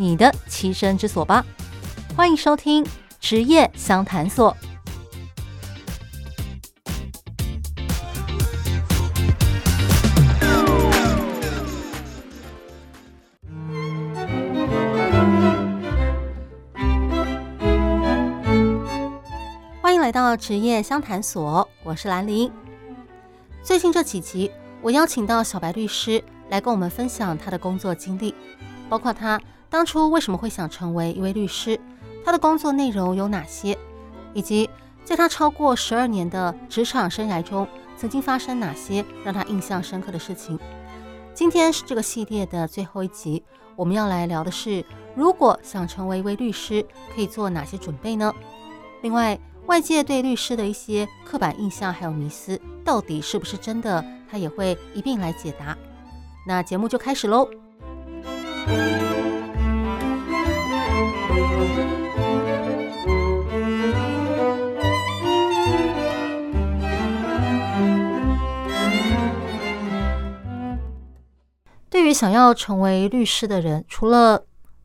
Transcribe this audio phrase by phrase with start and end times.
[0.00, 1.44] 你的栖身之所吧！
[2.16, 2.82] 欢迎收听
[3.20, 4.56] 职业相谈所。
[19.82, 22.50] 欢迎来到职业相谈所，我是兰玲。
[23.62, 28.34] 最近这几集，我邀请到小白律师来跟我们分享他的工作经历。
[28.88, 29.38] 包括他
[29.70, 31.78] 当初为什么会想成为一位律师，
[32.24, 33.78] 他的工作内容有哪些，
[34.34, 34.68] 以及
[35.04, 40.58] 在他超过十二年的职场生涯中，曾经发生哪些让他印象深刻的事情。
[41.32, 43.44] 今天是这个系列的最后一集，
[43.76, 48.34] 我们要来聊的是，如果想成为一位律师，可以做哪些准备呢？
[49.02, 55.78] 另外，外界对律师的一些刻板印象还有迷思，到底是不是真的，他也会一并来解答。
[56.44, 57.48] 那节目就开始喽。
[71.88, 74.44] 对于想要成为律师的人，除了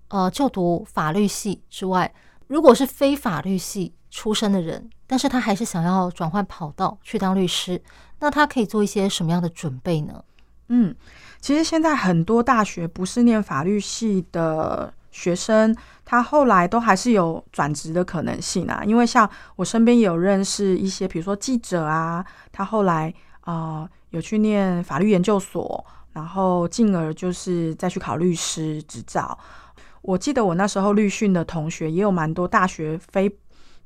[0.10, 2.14] 呃就读法律系之外，
[2.48, 7.82] 如果是非法律系出身的人，但是他还是想要转换跑道去当律师，
[8.20, 10.24] 那他可以做一些什么样的准备呢？
[10.68, 10.96] 嗯。
[11.40, 18.84] 其实现在很多大学不是念法律系的学生，他后来都还是有转职的可能性啊。
[18.86, 29.40] 因为像我身边有认识一些，比如说记者啊，他后来啊、呃、有去念法律研究所，然后进而就是再去考律师执照。
[30.02, 33.34] 我记得我那时候律训的同学也有蛮多大学非。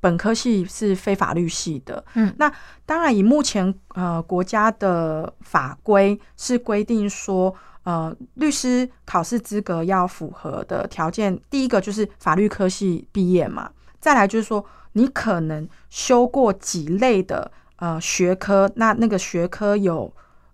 [0.01, 2.49] 本科系是非法律系的，嗯，那
[2.85, 7.53] 当然以目前呃国家的法规是规定说，
[7.83, 14.63] 呃，律师考试资格要符合的条件，第一个就是法律科系毕业嘛，再来就是说
[14.93, 20.13] 你可能修过几类的呃学科，那那个学科有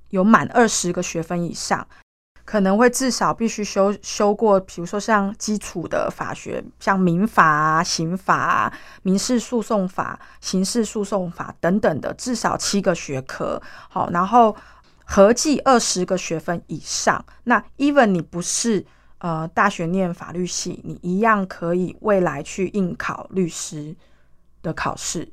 [0.10, 1.86] 有满二十个学分以上。
[2.48, 8.72] 可能会至少必须修修过，比如说像基础的法学，像民法、刑法、
[9.02, 13.60] 民事诉讼法、刑事诉讼法等等的，至少七个学科。
[13.90, 14.56] 好，然后
[15.06, 17.24] 合计二十个学分以上。
[17.46, 18.86] 那 even 你不是
[19.20, 23.96] 呃大学念法律系，你一样可以未来去应考律师
[24.62, 25.32] 的考试。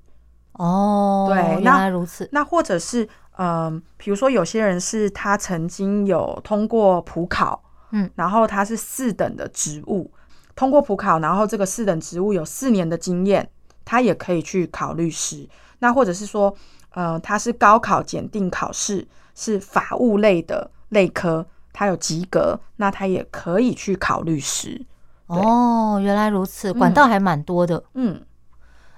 [0.52, 2.28] 哦，对，原来如此。
[2.32, 3.08] 那，那或者是。
[3.38, 10.12] 嗯，比如说有些人是他曾经有通过普考，嗯，然后他是四等的职务，
[10.54, 13.48] 通过普考，然后这个四等职务有四年的经验，
[13.86, 15.48] 他也可以去考律师。
[15.78, 16.54] 那或者是说，
[16.90, 24.84] 呃，他是高考检定考试是法务类的类科，他有及格，那他也可以去考律师。
[25.26, 27.82] 哦，原来如此，管道还蛮多的。
[27.94, 28.22] 嗯，嗯，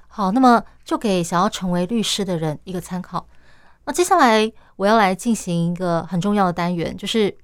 [0.09, 3.27] 好，那么就给想要成为律师的人一个参考。
[3.85, 7.37] 那接下来我要来进行一个很重要的单元，就是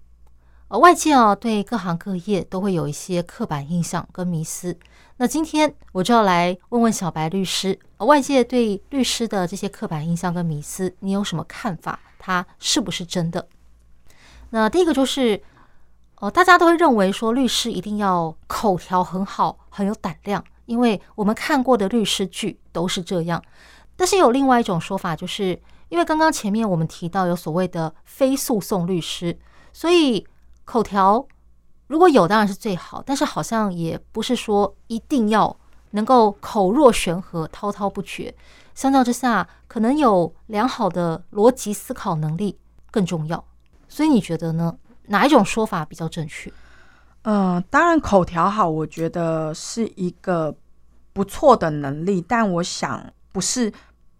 [0.70, 4.78] 呃外界啊对各行各业都会有一些刻板印象跟迷思。
[5.16, 11.98] 那今天我就要来问问小白律师，外界对律师的这些刻板印象跟迷思，你有什么看法？
[12.20, 13.48] 它是不是真的？
[14.50, 15.42] 那第一个就是，
[16.20, 23.42] 呃，大家都会认为说律师一定要口条很好，很有胆量，因为我们看过的律师剧都是这样。
[23.96, 25.60] 但是有另外一种说法，就是。
[25.88, 29.36] 因为刚刚前面我们提到有所谓的非诉讼律师，
[29.72, 30.24] 所以
[30.70, 31.26] 口条
[31.88, 35.56] 如果有当然是最好，但是好像也不是说一定要
[35.90, 38.32] 能够口若悬河、滔滔不绝。
[38.72, 42.56] 相较之下，可能有良好的逻辑思考能力
[42.92, 43.44] 更重要。
[43.88, 44.76] 所以你觉得呢？
[45.06, 46.48] 哪一种说法比较正确？
[47.22, 50.54] 嗯、呃，当然口条好，我觉得是一个
[51.12, 53.72] 不错的能力，但我想不是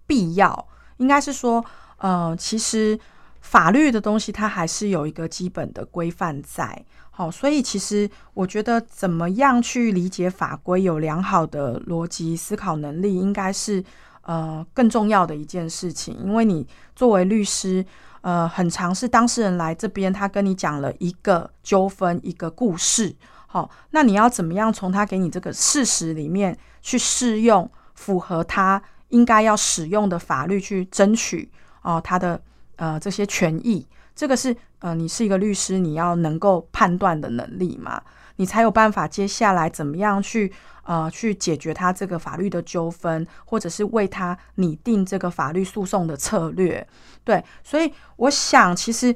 [0.09, 0.67] 必要。
[0.97, 1.65] 应该是说，
[1.99, 2.99] 呃，其实
[3.41, 13.83] 法律的东西它还是有一个基本的规范在，好，所以其实我觉得怎么样去理解法规，有良好的逻辑思考能力，应该是
[14.23, 16.17] 呃更重要的一件事情。
[16.25, 17.85] 因为你作为律师，
[18.21, 23.17] 呃，很常是当事人来这边，他跟你讲了一个纠纷、一个故事，
[23.47, 31.51] 好，那你要怎么样从他给你这个事实里面去适用符合他应该要使用的法律去争取
[31.83, 32.41] 哦他的
[32.81, 33.87] 呃这些权益？
[34.17, 38.01] 这个是呃你是一个律师，你要能够判断的能力嘛，
[38.37, 40.51] 你才有办法接下来怎么样去
[40.85, 46.87] 呃去解决他这个法律的纠纷，或者是为他拟定这个法律诉讼的策略。
[47.23, 49.15] 对，所以我想其实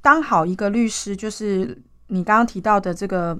[0.00, 3.38] 当好一个律师，就是你刚刚提到的这个。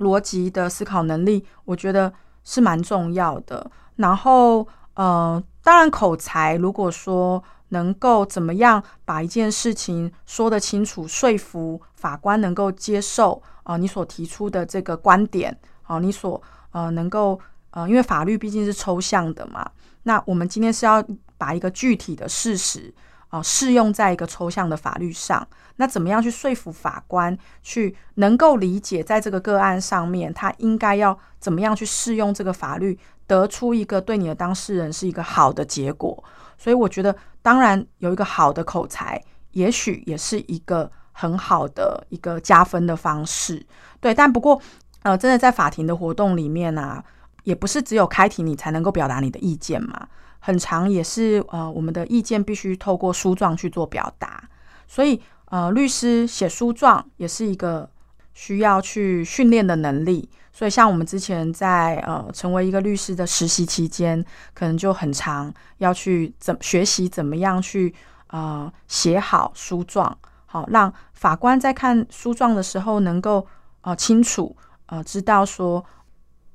[0.00, 2.12] 逻辑的思考能力，我觉得
[2.42, 3.70] 是蛮重要的。
[3.94, 7.40] 然后，呃，当然口才，如果说
[7.74, 16.40] 能够怎么样把一件事情说得清楚，说服法官能够接受啊、你所提出的这个观点啊、你所
[16.70, 17.38] 呃能够
[17.72, 19.68] 呃，因为法律毕竟是抽象的嘛，
[20.04, 21.04] 那我们今天是要
[21.36, 22.94] 把一个具体的事实
[23.30, 25.44] 啊、适用在一个抽象的法律上。
[25.76, 36.22] 那怎么样去说服法官去能够理解，在这个个案上面，他应该要怎么样去适用这个法律，得出一个对你的当事人是一个好的结果？
[36.64, 43.62] 所以我觉得，当然有一个好的口才，也许也是一个很好的一个加分的方式。
[44.00, 44.58] 对，但不过，
[45.02, 47.04] 呃，真的在法庭的活动里面啊，
[47.42, 50.08] 也不是只有开庭你才能够表达你的意见嘛，
[50.38, 54.48] 很长也是呃，我们的意见必须透过书状去做表达，
[54.86, 55.20] 所以。
[55.50, 57.88] 呃，律师写书状也是一个
[58.34, 64.22] 需要去训练的能力，所以像我们之前在呃成为一个律师的实习期间，
[64.52, 67.94] 可能就很长要去怎学习怎么样去
[68.26, 73.46] 呃写好书状，好让法官在看书状的时候能够
[73.82, 74.56] 呃清楚
[74.86, 75.84] 呃知道说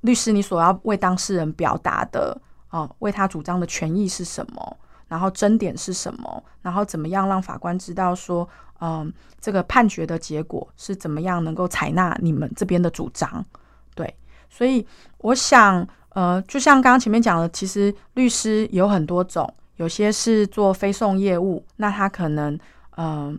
[0.02, 2.40] 律师你所要为当事人表达的
[2.72, 4.78] 哦、呃、为他主张的权益是什么，
[5.08, 8.48] 然后争点是什么，然后怎么样让法官知道说。
[8.82, 13.46] 嗯，这个判决的结果是怎么样能够采纳你们这边的主张？
[13.96, 14.14] 对，
[14.50, 14.86] 所以
[15.20, 22.58] 我想，呃，就像刚刚前面讲的，其实律师有很多种，有些是做非讼业务，那他可能，
[22.98, 23.38] 嗯，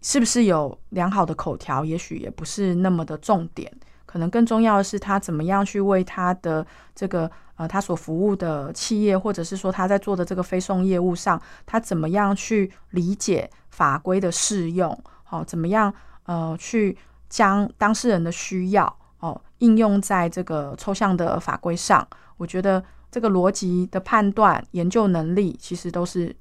[0.00, 3.72] 是不是有良好的口条，也许也不是那么的重点，
[4.06, 7.30] 可能更重要的是他怎么样去为他的这个。
[7.62, 14.98] 呃，他所服务的企业，或者是说他在做的这个非送业务上，他怎么样去理解法规的适用？
[15.22, 15.94] 好，怎么样
[16.24, 16.98] 呃去
[17.28, 22.04] 将当事人的需要哦应用在这个抽象的法规上？
[22.36, 22.82] 我觉得
[23.12, 26.34] 这个逻辑的判断、研究能力其实都是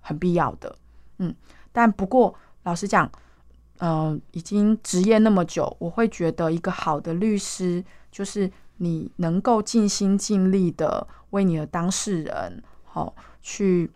[0.00, 0.74] 很必要的。
[1.18, 1.34] 嗯，
[1.72, 3.04] 但不过老实讲，
[3.80, 8.50] 嗯、呃，已经执业那么久，我会觉得一个好的律师就是。
[8.78, 13.90] 你能够尽心尽力的为你的当事人，好去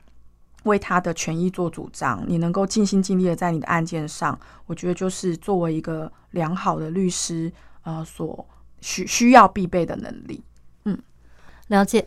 [0.64, 2.22] 为他的权益做主张。
[2.28, 7.50] 你能够尽心尽力的在你的案件上，我觉得就是作为一个良好的律师，
[7.82, 8.46] 呃，所
[8.80, 10.44] 需需要必备的能力。
[10.84, 10.98] 嗯，
[11.68, 12.06] 了解。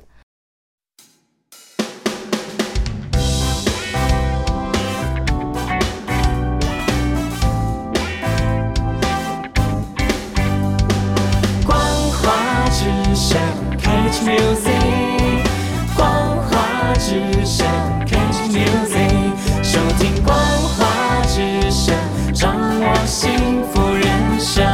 [15.96, 17.68] 光华之声
[18.08, 21.94] ，Catch music，收听光华之声，
[22.34, 24.66] 掌握幸福人生。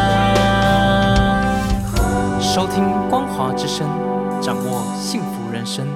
[2.39, 3.87] 收听光华之声，
[4.41, 5.87] 掌握幸福人生。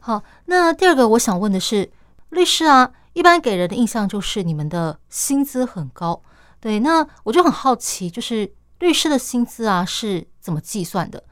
[0.00, 1.90] 好，那第二个我想问的是，
[2.28, 6.22] 律师啊，一般给人的印象就是你们的薪资很高，
[6.60, 6.80] 对？
[6.80, 11.24] 那我就很好奇，就是律师的薪资啊是怎么计算的？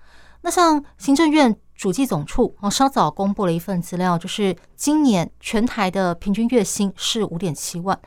[0.46, 7.98] 那像行政院主计总处哦，稍早公布了一份资料，就是今年全台的平均月薪是五点七万。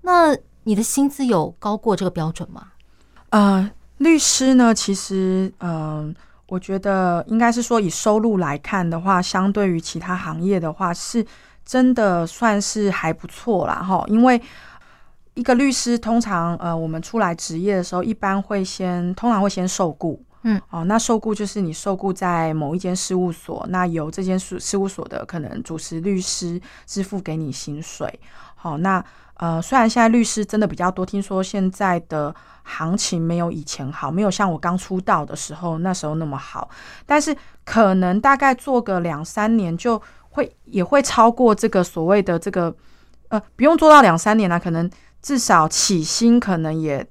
[0.00, 2.72] 那你的薪资有高过这个标准吗？
[3.30, 6.12] 呃，律师呢，其实，嗯、
[6.48, 11.24] 我觉得应该是说以收入来看的话，相对于其他行业的话，是
[11.64, 13.74] 真的算是还不错啦。
[13.74, 14.02] 哈。
[14.08, 14.42] 因为
[15.34, 20.20] 一个律师通常，呃，我们出来执业的时候，一般会先，通常会先受雇。
[20.46, 28.20] 嗯，哦，那受雇就是你受雇在某一间事务所，那由这间事事务所的可能主持律师支付给你薪水。
[28.54, 29.02] 好，那
[29.38, 36.68] 呃，虽然现在律师真的比较多，听说现在的行情没有以前好，没有像我刚出道的时候那时候那么好，
[37.06, 37.34] 但是
[37.64, 42.74] 可能大概做个两三年就会也会超过这个所谓的这个
[43.28, 44.90] 呃，不用做到两三年了，可能
[45.22, 47.06] 至少起薪可能也。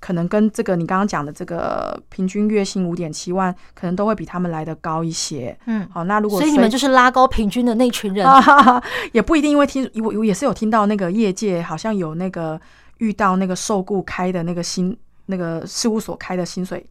[0.00, 5.56] 可能跟这个你刚刚讲的这个平均月薪五点七万，可能都会比他们来的高一些。
[5.66, 8.26] 嗯，好，那如果所以你们就是拉高平均的那群人，
[9.12, 12.58] 也不一定，因为听我也是有听到那个业界好像有那个
[12.98, 16.84] 遇到那个受雇开的那个薪那个事务所开的薪水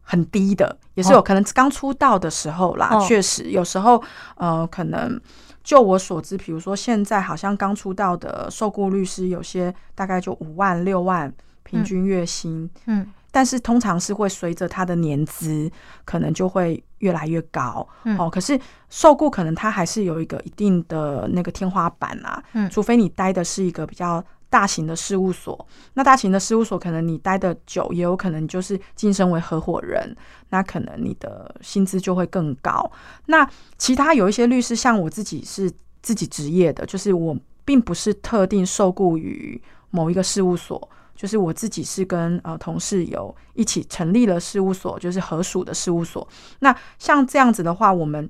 [0.00, 2.98] 很低的，也是有可能刚出道的时候啦。
[3.06, 4.02] 确实，有时候
[4.36, 5.20] 呃，可能
[5.62, 11.30] 就我所知，比如说现在好像刚出道的受雇律师，有些大概就五万六万
[11.66, 15.70] 平均月薪，嗯，但是通常是会随着他的年资，
[16.04, 17.86] 可能就会越来越高。
[18.18, 18.58] 哦，可是
[18.88, 24.24] 受雇可能他还是有一个一定的那个天花板啊，嗯，除非你待的是一个比较。
[24.48, 30.16] 大型的事务所，那大型的事务所可能你待的久，也有可能就是晋升为合伙人，
[30.50, 32.90] 那可能你的薪资就会更高。
[33.26, 33.46] 那
[33.76, 35.70] 其他有一些律师，像我自己是
[36.00, 46.26] 自己职业的，就是我并不是特定受雇于某一个事务所，就是我自己是跟呃同事有一起成立了事务所，就是合署的事务所。
[46.60, 48.28] 那像这样子的话，我们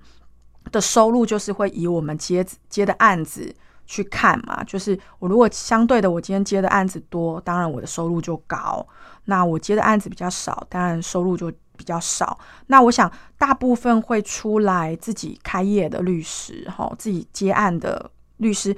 [0.72, 3.54] 的收入就是会以我们接接的案子。
[3.88, 8.84] 去看嘛，就是我如果相对的，我今天接的案子多，当然我的收入就高；
[9.26, 12.36] 那我接的案子比较少，当然收入就比较少。
[12.66, 18.76] 那我想，大部分会出来自己开业的律师，哈，自己接案的律师，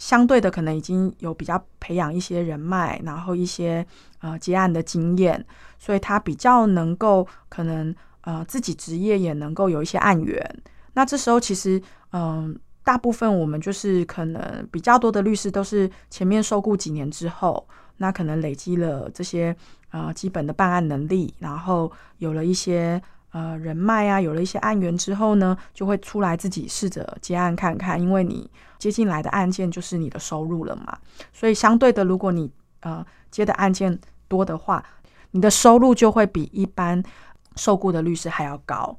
[0.00, 3.86] 相对的可能已经有比较培养一些人脉，然后一些
[4.20, 5.46] 呃结案的经验，
[5.78, 10.44] 所以他比较能够可能呃自己职业也能够有一些案源。
[10.94, 11.80] 那这时候其实
[12.10, 12.58] 嗯。
[12.82, 19.54] 大部分我们就是可能比较多的律师都是前面受雇几年之后，那可能累积了这些
[19.90, 23.00] 呃基本的办案能力，然后有了一些
[23.32, 30.98] 呃人脉啊，有了一些案源之后呢，就会出来自己试着接案看看，因为你接进来的案件就是你的收入了嘛，
[31.32, 34.84] 所以相对的，如果你呃接的案件多的话，
[35.32, 37.02] 你的收入就会比一般
[37.56, 38.98] 受雇的律师还要高。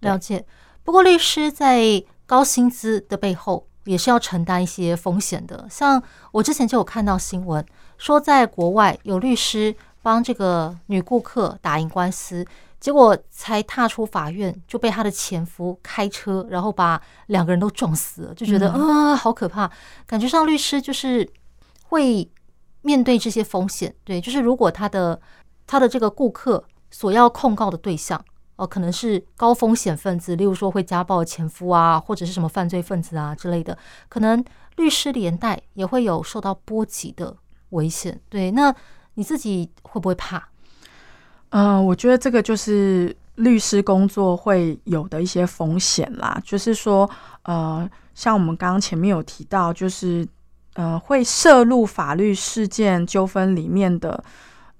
[0.00, 0.44] 了解。
[0.84, 5.66] 不过律师在高薪资的背后也是要承担一些风险的。
[5.70, 6.02] 像
[6.32, 7.64] 我之前就有看到新闻，
[7.98, 12.44] 说在国外有律师帮这个女顾客打赢官司，
[12.82, 19.70] 结果才踏出法院就被她的前夫开车，然后把两个人都撞死了，就觉得啊，好可怕！
[20.04, 21.26] 感觉上律师就是
[21.84, 22.28] 会
[22.80, 23.94] 面对这些风险。
[24.02, 25.20] 对，就是如果他的
[25.64, 28.20] 他的这个顾客所要控告的对象。
[28.56, 33.76] 哦，可能是高风险分子，例如说会家暴前夫啊，或者是什么犯罪分子啊之类的，
[34.10, 34.44] 可能
[34.76, 37.34] 律师连带也会有受到波及的
[37.70, 38.20] 危险。
[38.28, 38.72] 对，那
[39.14, 40.51] 你自己会不会怕？
[41.52, 46.40] 嗯、我觉得这个就是律师工作会有的一些风险啦。
[46.44, 47.08] 就是说，
[47.44, 50.26] 呃，像我们刚刚前面有提到，就是
[50.74, 54.24] 呃，会涉入法律事件纠纷里面的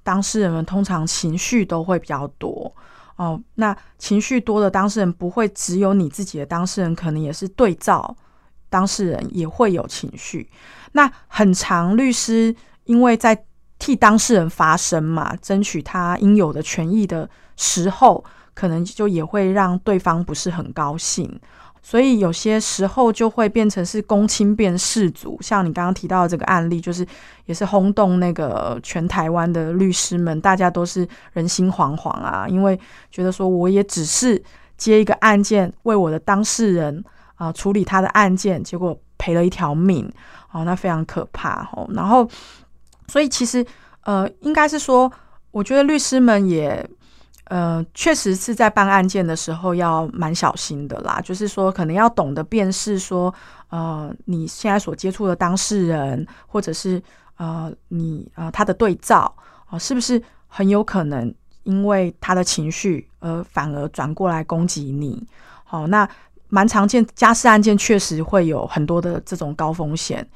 [0.03, 2.75] 当事人们，通常情绪都会比较多。
[3.17, 8.17] 哦，那情绪多的当事人不会只有你自己的当事人，可能也是对照
[8.71, 10.49] 当事人也会有情绪。
[10.93, 13.45] 那很常律师因为在
[13.83, 18.25] 替当事人发声嘛，争取他应有的权益的时候，
[18.55, 21.29] 可能就也会让对方不是很高兴。
[21.83, 27.05] 所以有些时候就会变成是公亲变世族，像你刚刚提到的这个案例，就是
[27.47, 32.79] 也是轰动那个全台湾的律师们，大家都是人心惶惶啊，因为
[33.11, 34.41] 觉得说我也只是
[34.77, 40.09] 接一个案件，为我的当事人啊、处理他的案件，结果赔了一条命
[40.53, 41.85] 哦，那非常可怕哦。
[41.93, 42.25] 然后，
[43.13, 43.65] 所以其实
[44.05, 45.13] 呃，应该是说，
[45.51, 46.89] 我觉得律师们也。
[47.47, 51.21] 呃，确实是在办案件的时候要蛮小心的啦。
[51.21, 53.35] 就是说，可能要懂得辨识说，
[53.69, 57.03] 呃，你现在所接触的当事人，或者是
[57.37, 59.19] 呃，你呃他的对照
[59.67, 65.23] 啊、呃，是不是很有可能因为他的情绪而反而转过来攻击你？
[65.65, 66.09] 好、那
[66.49, 70.27] 蛮常见，家事案件确实会有很多的这种高风险，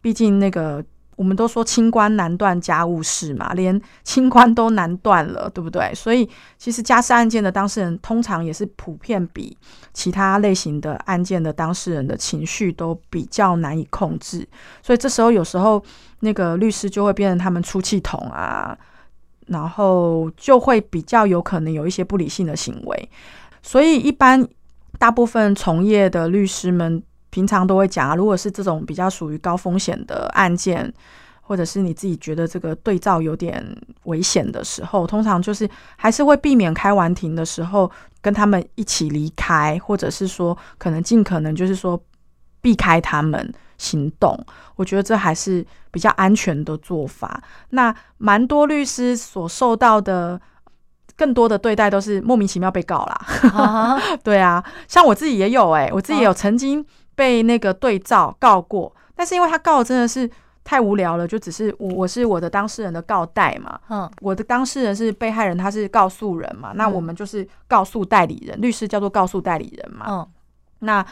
[0.00, 0.82] 毕竟那个。
[1.22, 5.94] 我们都说清官难断家务事嘛，连清官都难断了，对不对？
[5.94, 9.56] 所以其实家事案件的当事人通常也是普遍比
[9.92, 14.44] 其他类型的案件的当事人的情绪都比较难以控制，
[14.82, 15.80] 所以这时候有时候
[16.18, 18.76] 那个律师就会变成他们出气筒啊，
[19.46, 23.10] 然后就会比较有可能有一些不理性的行为，
[23.62, 24.44] 所以一般
[24.98, 27.00] 大部分从业的律师们。
[27.32, 30.92] 平常都会讲啊，如果是这种比较属于高风险的案件，
[31.40, 33.64] 或者是你自己觉得这个对照有点
[34.04, 41.98] 危险的时候，通常就是还是会避免开完庭的时候跟他们一起离开，或者是说可能尽可能就是说
[42.60, 44.38] 避开他们行动。
[44.76, 47.42] 我觉得这还是比较安全的做法。
[47.70, 50.38] 那蛮多律师所受到的
[51.16, 53.26] 更多的对待都是莫名其妙被告啦。
[53.42, 54.16] Uh-huh.
[54.22, 56.84] 对啊，像我自己也有哎、欸，我自己也有曾经。
[57.22, 60.28] 被那个对照告过，但是因为他告的真的是
[60.64, 70.28] 太无聊了，就只是我我是我的当事人的告代嘛，嗯，我的当事人是被害人，他是告诉人嘛，那我们就是告诉代理人，律师叫做告诉代理人嘛，嗯，
[70.80, 71.06] 那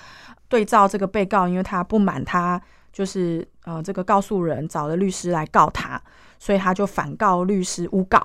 [0.49, 2.61] 对照这个被告，因为他不满他
[2.93, 6.03] 就是呃这个告诉人找了律师来告他，
[6.41, 8.21] 所以他就反告律师诬告，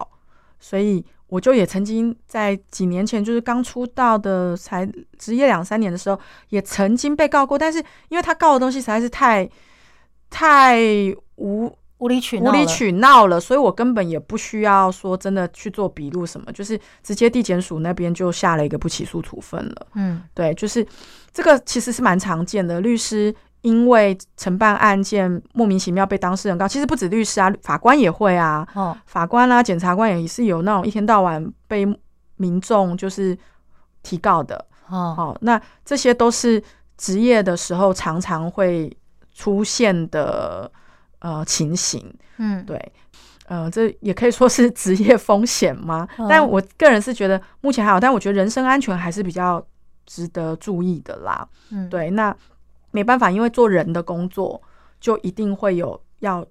[0.59, 1.05] 所以。
[1.27, 7.57] 我就也曾经在几年前，就是刚出道的，才职业两三年的时候，也曾经被告过。
[7.57, 7.79] 但是
[8.09, 9.49] 因为他告的东西实在是太
[10.29, 10.79] 太
[11.37, 19.87] 无无理取闹无理取闹了，所以我根本也不需要说真的去做笔录什么，就是直接地检署那边就下了一个不起诉处分了。
[19.95, 20.85] 嗯，对，就是
[21.33, 23.35] 这个其实是蛮常见的，律师。
[23.65, 28.65] 因为承办案件莫名其妙被当事人告，其实不止律师啊，法官也会啊。
[28.75, 31.83] 哦，法官啊，检察官也是有那种一天到晚被
[32.35, 33.35] 民众就是
[34.03, 34.55] 提告的。
[34.87, 36.61] 哦，哦，那这些都是
[36.95, 38.95] 职业的时候常常会
[39.33, 40.71] 出现的
[41.17, 42.13] 呃情形。
[42.37, 42.91] 嗯，对，
[43.47, 46.07] 呃，这也可以说是职业风险吗？
[46.19, 49.65] 哦，但我个人是觉得目前还好，但我觉得人身安全还是比较
[50.05, 51.47] 值得注意的啦。
[51.71, 52.35] 嗯，对，那。
[52.95, 54.61] 没办法，因为做人的工作，
[55.01, 56.45] 就一定会有要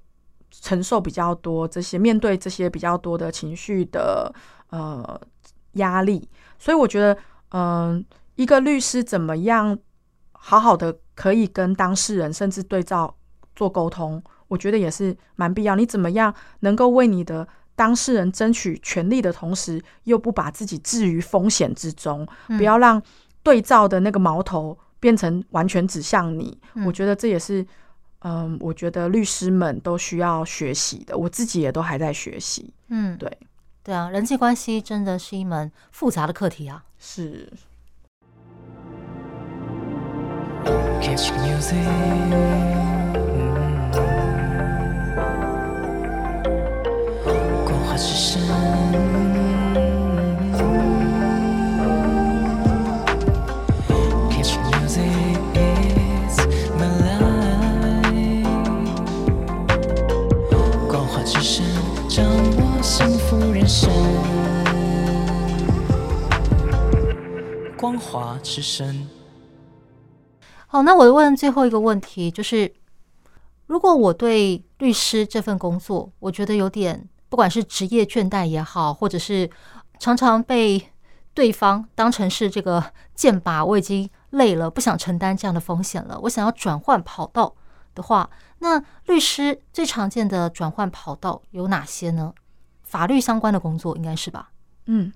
[0.51, 4.31] 承受比较多这些，面对这些比较多的情绪的
[4.69, 5.19] 呃
[5.73, 7.15] 压力，所以我觉得，
[7.49, 9.79] 嗯、呃，一个律师怎么样
[10.33, 13.17] 好好的可以跟当事人甚至对照
[13.57, 15.75] 做沟通，我觉得也是蛮必要。
[15.75, 23.03] 你怎么样能够为你的当事人争取权利的同时，又不把自己置于风险之中，不要让
[23.43, 24.79] 对照的那个矛头。
[25.05, 27.63] 变成完全指向你，我觉得这也是，
[28.21, 32.73] 嗯，我觉得律师们都需要学习的，我自己也都还在学习。
[32.89, 33.31] 嗯，对，
[33.83, 36.83] 对啊，人际关系真的是一门复杂的课题啊。
[36.99, 37.53] 是。
[67.85, 69.07] 光华之声。
[70.67, 72.73] 好，那我问最后一个问题，就是
[73.67, 79.51] 如果我对律师这份工作，我觉得有点，不管是职业倦怠也好，或者是
[79.99, 80.83] 常常被
[81.35, 82.83] 对方当成是这个
[83.15, 87.55] 剑拔，我已经累了，不想承担这样的风险了，我想要转换跑道
[87.95, 92.33] 的话，那律师最常见的转换跑道有哪些呢？
[92.83, 94.53] 法律相关的工作应该是吧？
[94.87, 95.13] 嗯，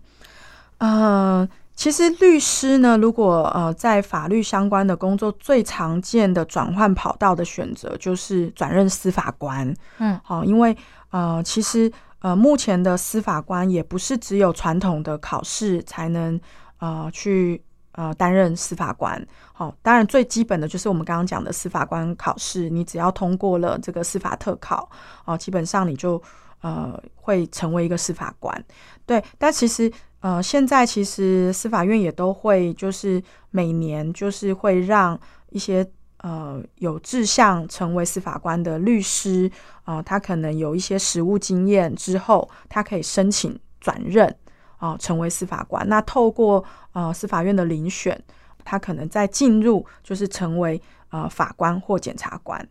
[0.77, 1.49] 呃。
[1.79, 9.73] 其实律师呢，如果呃在法律相关的工作，最常见的转换跑道的选择就是转任司法官。
[9.99, 10.77] 嗯，好，因为
[11.11, 16.38] 呃其实呃目前的司法官也不是只有传统的考试才能
[16.81, 17.62] 呃去
[17.93, 19.25] 呃担任司法官。
[19.53, 24.91] 好，当然最基本的就是我们刚刚讲的司法官考试，你只要通过了这个司法特考，
[25.25, 26.21] 哦，基本上你就
[26.61, 28.64] 呃会成为一个司法官。
[29.07, 29.88] 对，但其实。
[30.21, 35.19] 呃，现在其实司法院也都会，就是每年就是会让
[35.51, 39.49] 一些呃有志向成为司法官的律师
[39.85, 44.35] 啊、他可能有一些实务经验之后，他可以申请转任
[44.79, 45.89] 啊、成为司法官。
[45.89, 48.21] 那透过呃司法院的遴选，
[48.65, 52.69] 他可能再进入就是成为呃法官或检察官。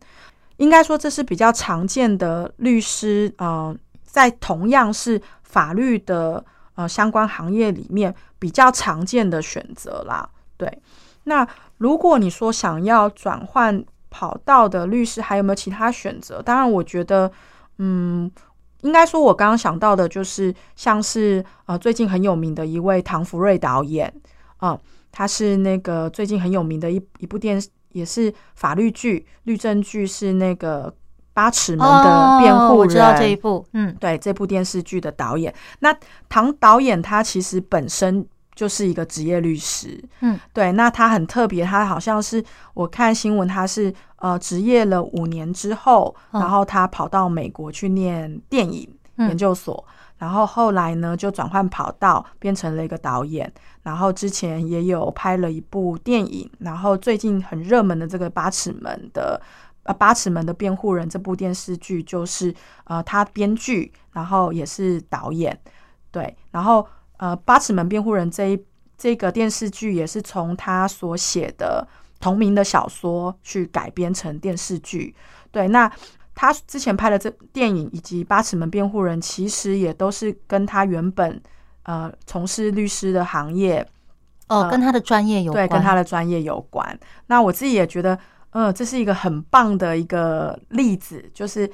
[0.57, 6.43] 应该说这是比较常见的律师呃，在同样是法律的。
[6.77, 10.71] 呃，相关行业里面比较常见的选择啦，对。
[11.23, 11.45] 那
[11.79, 16.39] 如果你说想要转换跑道的律师，还有没有其他选择？
[16.39, 17.31] 当然，我觉得，
[17.79, 18.31] 嗯，
[18.81, 24.13] 应该说，我刚刚想到的就是，像是呃，最近很有名的一位唐福瑞导演，
[24.57, 24.79] 啊、
[25.11, 30.93] 他是那个最近很有名的一一部电视，也是法律剧、律政剧，是那个。
[31.37, 35.95] 八尺门的辩护人，我知道这一部，嗯，对，这部电视剧的导演，那
[36.27, 49.85] 唐导演他其实本身就是一个职业律师，嗯，对，那他很特别，他好像是我看新闻，他是呃职业了五年之后，然后他跑到美国去念电影研究所，
[50.17, 59.39] 然后后来呢就转换跑道变成了一个导演，然后之前也有拍了一部电影，然后最近很热门的这个八尺门的。
[59.87, 65.57] 呃，八尺门的辩护人这部电视剧就是呃，他编剧，然后也是导演，
[66.11, 66.85] 对，然后
[67.17, 68.65] 呃，八尺门辩护人这一
[68.97, 71.87] 这个电视剧也是从他所写的
[72.19, 75.15] 同名的小说去改编成电视剧，
[75.51, 75.89] 对，那
[76.35, 81.41] 他之前拍的这电影以及《八尺门辩护人》，其实也都是跟他原本
[81.83, 83.87] 呃从事律师的行业
[84.47, 86.99] 哦，跟他的专业有关，对，跟他的专业有关。
[87.27, 88.17] 那我自己也觉得，
[88.57, 91.69] 呃，这是一个很棒的一个例子，就是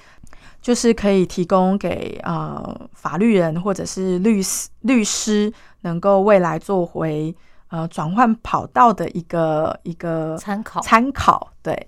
[0.62, 7.34] 就是可以提供给呃法律人或者是律师律师，能够未来做回
[7.70, 11.54] 呃转换跑道的一个一个参考参考。
[11.62, 11.88] 对，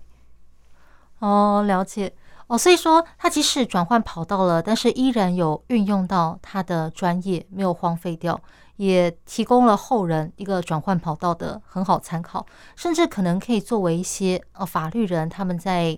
[1.19, 2.13] 哦，了解。
[2.47, 8.39] 哦，所以说他即使转换跑道了，但是依然有运用到他的专业，没有荒废掉，
[8.77, 15.97] 也提供了后人一个转换跑道的很好参考，甚至可能可以作为一些呃法律人他们在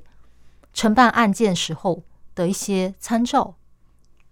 [0.74, 2.04] 承办案件时候
[2.36, 3.56] 的一些参照。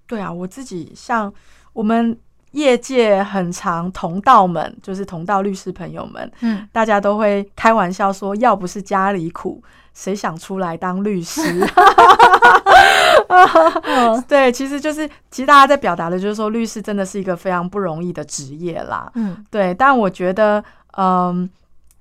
[0.08, 1.34] 对啊，我自己像
[1.74, 2.18] 我们
[2.52, 9.64] 业界很常同道们，就是同道律师朋友们，嗯，大家都会开玩笑说，要不是家里苦。
[9.94, 11.42] 谁想出来当律师？
[14.28, 19.12] 对，其实就是，其实大家在表达的就是说，律师真的是一个非常不容易的职业啦。
[19.16, 19.74] 嗯，对。
[19.74, 20.64] 但我觉得，
[20.98, 21.50] 嗯，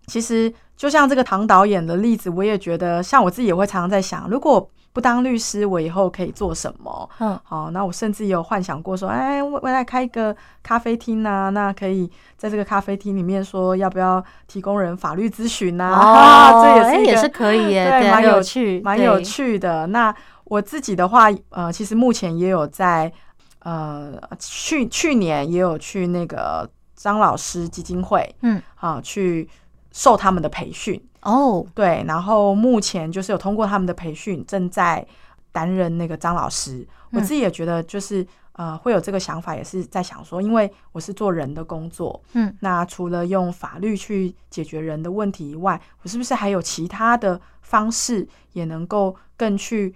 [0.06, 7.10] 其实就像这个唐导演的例子，我也觉得，像我自己也会常常在想，如果不当律师，我以后可以做什么？
[7.18, 16.52] 嗯，好，那我甚至有幻想过说，哎，我我来开一个咖啡厅啊，那可以在这个咖啡厅里面说，要不要提供人法律咨询啊？
[16.52, 19.88] 哦， 这也是也是可以耶，对，蛮有趣，蛮有趣的。
[19.88, 23.12] 那我自己的话，呃，其实目前也有在，
[23.60, 29.48] 呃，去去年也有去那个张老师基金会，嗯，啊，去
[29.90, 31.02] 受他们的培训。
[31.22, 31.66] 哦，oh.
[31.74, 35.06] 对，然后目前就是有通过他们的培训，正在
[35.50, 36.86] 担任那个张老师。
[37.12, 49.94] 嗯、我自己也觉得，就是呃，会有这个想法，也是在想说，因为我是做人的工作，嗯，那除了用法律去解决人的问题以外，我是不是还有其他的方式，也能够更去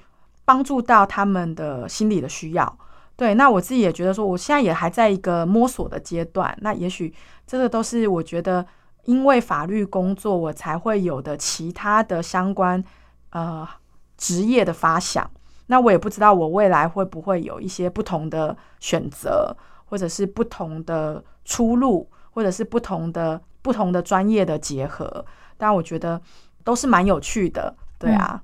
[0.49, 2.79] 帮助到他们的心理的需要？
[3.15, 7.13] 对，那我自己也觉得说，我现在也还在一个摸索的阶段，那也许
[7.47, 8.65] 这个都是我觉得。
[9.05, 12.85] 因为法律工作，我才会有的其他的相关
[13.31, 13.67] 呃
[14.19, 15.31] 职业的发想。
[15.69, 19.57] 那我也不知道我未来会不会有一些不同的选择，
[19.87, 25.25] 或者是不同的出路，或者是不同的不同的专业的结合。
[25.57, 26.21] 但我觉得
[26.63, 28.43] 都是蛮有趣的，对啊。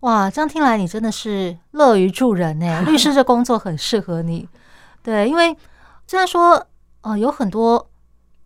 [0.00, 2.82] 哇，这样听来你真的是乐于助人呢。
[2.82, 4.48] 律师这工作很适合你，
[5.02, 5.56] 对，因为
[6.06, 6.66] 虽然说
[7.00, 7.90] 呃有很多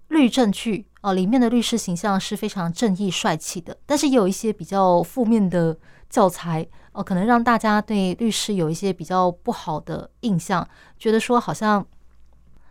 [0.09, 0.87] 律政剧。
[1.03, 5.77] 哦，里面的律师形象是非常正义帅气的，但是也有一些比较负面的
[6.09, 10.65] 教材哦，可能让大家对律师有一些比较不好的印象，
[10.97, 11.85] 觉得说好像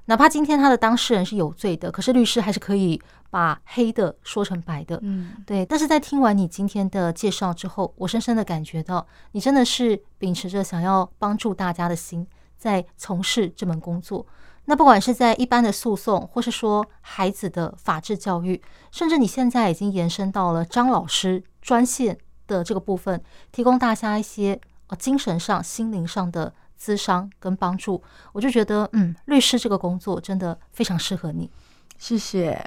[0.05, 5.65] 哪怕今天他的当事人是有罪的，可是律师还是可以把黑的说成白的，嗯，对。
[5.65, 14.25] 但是在听完你今天的介绍之后，我深深的感觉到你真的是秉持着想要帮助大家的心，在从事这门工作。
[14.65, 18.61] 那不管是在一般的诉讼，或是说孩子的法治教育，
[18.91, 28.01] 甚至你现在已经延伸到了张老师专线的这个部分，提供大家一些呃精神上、心灵上的咨商跟帮助，
[28.33, 31.51] 我就觉得，嗯，律师这个工作真的非常适合你。
[31.99, 32.59] 谢谢。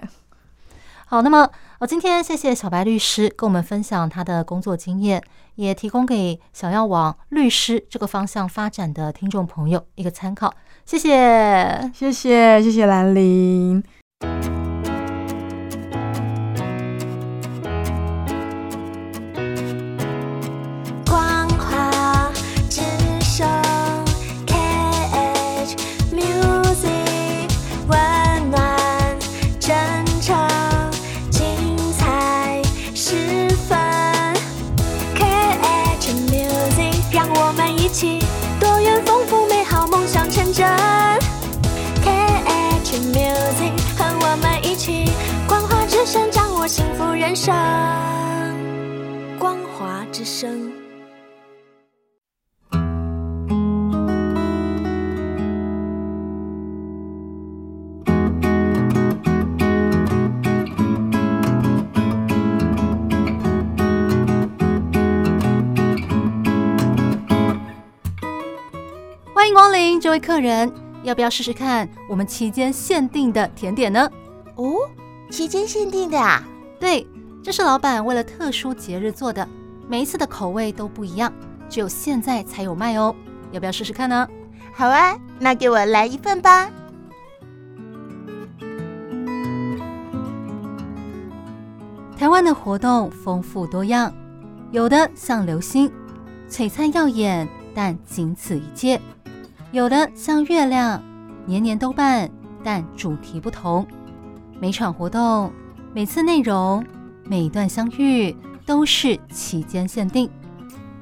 [1.06, 1.50] 好，那么
[1.80, 5.22] 呃，今天谢谢小白律师跟我们分享他的工作经验，
[5.56, 10.54] 也提供给想要往律师这个方向发展的听众朋友一个参考。
[10.86, 13.82] 谢谢，谢谢，谢谢兰陵。
[46.66, 47.54] 幸福人生。
[49.38, 50.72] 光华之声。
[69.34, 70.72] 欢迎光临，这位客人，
[71.02, 74.10] 要不要试试看我们期间限定的甜点呢？
[74.54, 74.88] 哦，
[75.30, 76.42] 期间限定的啊？
[76.78, 77.06] 对，
[77.42, 79.48] 这是老板为了特殊节日做的，
[79.88, 81.32] 每一次的口味都不一样，
[81.68, 83.14] 只有现在才有卖哦。
[83.52, 84.28] 要不要试试看呢？
[84.74, 86.68] 好啊，那给我来一份吧。
[92.16, 94.12] 台湾的活动丰富多样，
[94.70, 95.90] 有的像流星。
[96.48, 98.98] 璀璨耀眼，但仅此一届；
[99.72, 101.02] 有的像月亮，
[101.46, 102.30] 年年都办，
[102.62, 103.86] 但主题不同。
[104.60, 105.52] 每场活动、
[105.94, 106.84] 每次内容、
[107.22, 108.34] 每一段相遇，
[108.66, 110.28] 都是期间限定。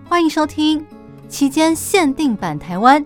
[0.05, 0.85] 欢迎收听
[1.31, 3.03] 期间限定版台湾。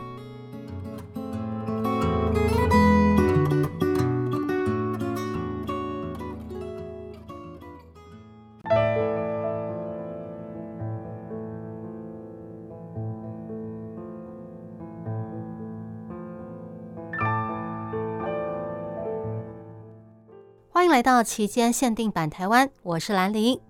[20.96, 23.60] 来到期间限定版台湾，我是兰陵。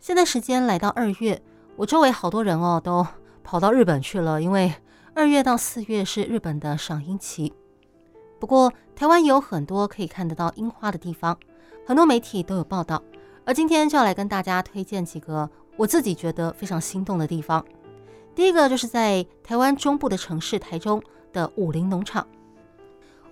[0.00, 1.40] 现在时间来到二月，
[1.76, 3.06] 我周围好多人哦，都
[3.42, 4.70] 跑到日本去了，因为
[5.14, 7.54] 二月到四月是日本的赏樱期。
[8.38, 11.38] 不过台湾有很多可以看得到樱花的地方，
[11.86, 13.02] 很多媒体都有报道。
[13.46, 17.64] 而今天就要来跟大家推荐几个我自己觉得非常心动的地方。
[18.34, 21.02] 第一个就是在台湾中部的城市台中
[21.32, 22.26] 的武陵农场。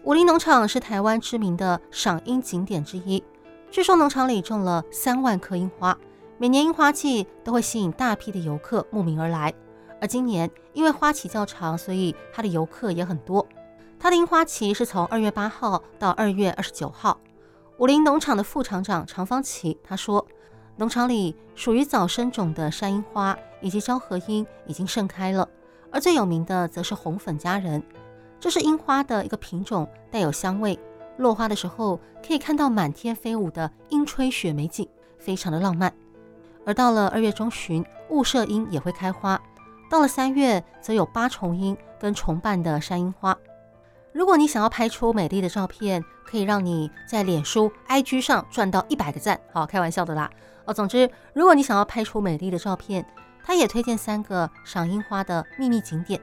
[0.09, 3.23] 武陵农场是台湾知名的赏樱景点之一，
[3.71, 5.99] 据说农场里种了三万棵樱花，
[6.39, 9.53] 每年樱花季都会吸引大批的游客慕名而来。
[10.01, 13.47] 而今年因为花期较长，所以它的游客也很多。
[13.99, 17.21] 它的樱花期是从二月八号到二月二十九号。
[17.77, 20.27] 武陵农场的副厂长长方琦他说，
[20.77, 25.47] 农场里属于早生种的山樱花以及昭和樱已经盛开了，
[25.93, 27.83] 而最有名的则是红粉佳人。
[28.41, 30.79] 这是樱花的一个品种，带有香味。
[31.17, 35.93] 落花的时候，可以看到满天飞舞的樱吹雪美景，非常的浪漫。
[36.65, 39.41] 而到了二月中旬，雾社樱也会开花。
[39.91, 43.37] 到了三月，则有八重樱跟重瓣的山樱花。
[44.13, 49.41] 如果你想要拍出美丽的照片，可以让你在脸书、IG 上赚到一百个赞。
[49.53, 50.31] 好，开玩笑的啦。
[50.67, 53.05] 哦，总之，如果你想要拍出美丽的照片，
[53.43, 56.21] 他也推荐三个赏樱花的秘密景点。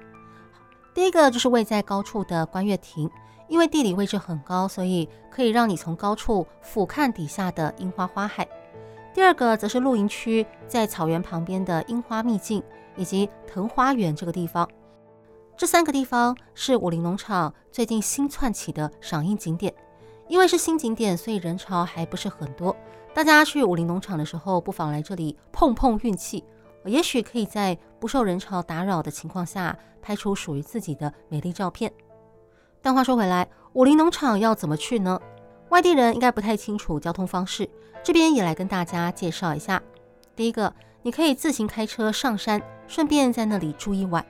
[0.96, 3.12] 第一个就是位在高处的观月亭，
[3.50, 8.48] 因为地理位置很高，所以可以让你从高处俯瞰底下的樱花花海。
[9.14, 12.64] 第二个则是露营区，在草原旁边的樱花秘境
[12.96, 14.66] 以及藤花园这个地方。
[15.58, 19.76] 这三个地方是武陵农场最近新窜起的赏樱景点。
[20.30, 22.74] 因为是新景点，所以人潮还不是很多。
[23.14, 26.42] 大家去武陵农场的时候，不妨来这里碰碰运气。
[26.90, 31.92] 也许可以在不受人潮打扰的情况下，拍出属于自己的美丽照片。
[32.82, 35.20] 但话说回来，武陵农场要怎么去呢？
[35.70, 37.68] 外地人应该不太清楚交通方式，
[38.04, 39.82] 这边也来跟大家介绍一下。
[40.36, 40.72] 第一个，
[41.02, 44.24] 你可以自行开车上山，顺便在那里住一晚。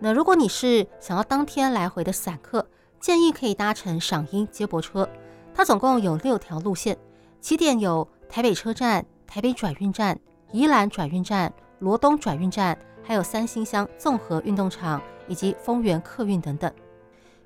[0.00, 2.66] 那如果你是想要当天来回的散客，
[2.98, 5.08] 建议可以搭乘赏樱接驳车，
[5.54, 6.98] 它总共有六条路线，
[7.40, 10.18] 起点有台北车站、台北转运站、
[10.50, 11.52] 宜兰转运站。
[11.84, 16.72] 罗东转运站，还有三星乡综合运动场以及丰原客运等等。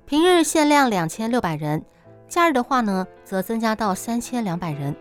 [0.05, 1.83] 平日限量两千六百人，
[2.29, 4.95] 假日的话呢，则增加到三千两百人。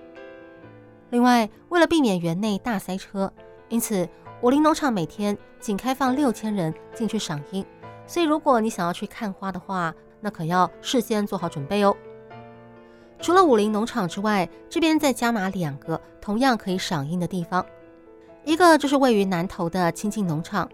[1.11, 3.33] 另外，为了避免园内大塞车，
[3.69, 4.09] 因此
[4.43, 7.65] 武陵农场每天仅开放六千人进去赏樱。
[8.09, 11.97] 所以，如果你想要去看花的话，那可要事先做好准备哦。
[13.21, 17.65] 除了武陵农场之外，这边再加码两个同样可以赏樱的地方。
[18.45, 20.69] 一个就是位于南投的亲近农场，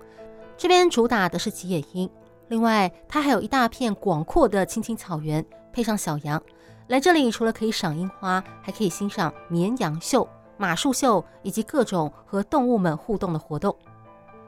[0.57, 2.09] 这边主打的是吉野樱。
[2.49, 6.41] 另外，它还有一大片广阔的青青草原，配上小羊。
[6.89, 13.75] 来这里除了可以赏樱花，还可以欣赏绵羊秀、马术秀以及各种和动物们互动的活动。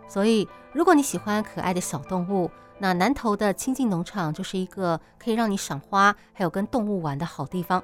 [0.07, 7.83] 所以，如果你喜欢可爱的小动物，那南投的亲近农场就是一个可以让你赏花还有跟动物玩的好地方。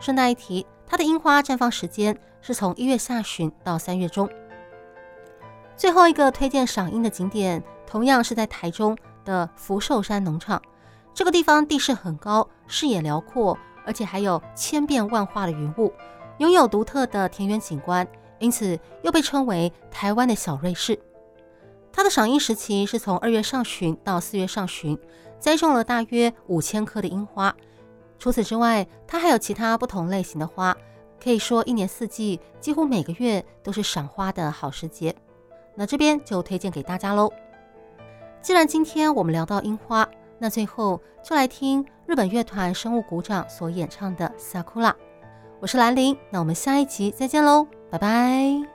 [0.00, 4.28] 顺带一提，它的樱花绽放时间是从一月下旬到三月中。
[5.76, 10.60] 最后一个推荐赏樱的景点，同样是在台中的福寿山农场。
[11.12, 15.92] 这个地方地势很高，视野辽阔，而且还有千变万化的云雾，
[16.38, 18.06] 拥有独特的田园景观，
[18.38, 20.98] 因此又被称为台湾的小瑞士。
[21.92, 24.98] 它的赏樱时期是从二月上旬到四月上旬，
[25.38, 27.54] 栽种了大约五千棵的樱花。
[28.18, 30.76] 除此之外，它还有其他不同类型的花，
[31.22, 35.14] 可以说一年四季几乎每个月都是赏花的好时节。
[35.74, 37.32] 那这边就推荐给大家喽。
[38.40, 40.08] 既然今天我们聊到樱花，
[40.38, 44.90] 那最后就来听日本乐团生物鼓掌所演唱的《Sakura》。
[45.60, 48.73] 我是兰陵，那我们下一集再见喽，拜拜。